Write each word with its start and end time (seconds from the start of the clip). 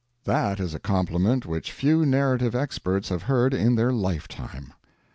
That 0.23 0.59
is 0.59 0.73
a 0.73 0.79
compliment 0.79 1.45
which 1.45 1.71
few 1.71 2.07
narrative 2.07 2.55
experts 2.55 3.09
have 3.09 3.21
heard 3.21 3.53
in 3.53 3.75
their 3.75 3.91
lifetime. 3.93 4.73